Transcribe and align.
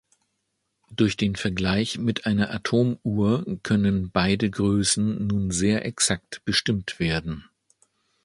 Durch 0.89 1.15
den 1.15 1.35
Vergleich 1.35 1.99
mit 1.99 2.25
einer 2.25 2.49
Atomuhr 2.49 3.45
können 3.61 4.09
beide 4.09 4.49
Grössen 4.49 5.27
nun 5.27 5.51
sehr 5.51 5.85
exakt 5.85 6.41
bestimmt 6.43 6.99
werden. 6.99 7.43